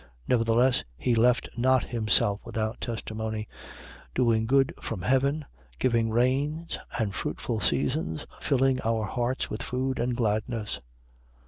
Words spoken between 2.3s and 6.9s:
without testimony, doing good from heaven, giving rains